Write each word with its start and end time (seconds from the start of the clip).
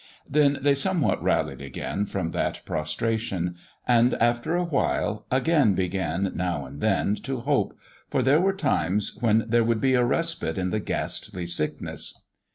Then 0.27 0.57
they 0.63 0.73
somewhat 0.73 1.21
rallied 1.21 1.61
again 1.61 2.07
from 2.07 2.31
that 2.31 2.63
prostration, 2.65 3.55
and, 3.87 4.15
after 4.15 4.55
a 4.55 4.63
while, 4.63 5.27
again 5.29 5.75
began 5.75 6.31
now 6.33 6.65
and 6.65 6.81
then 6.81 7.13
to 7.17 7.41
hope, 7.41 7.77
for 8.09 8.23
there 8.23 8.41
were 8.41 8.53
times 8.53 9.15
when 9.19 9.45
there 9.47 9.63
would 9.63 9.79
be 9.79 9.93
a 9.93 10.03
respite 10.03 10.57
in 10.57 10.71
the 10.71 10.79
ghastly 10.79 11.45
sickness. 11.45 12.19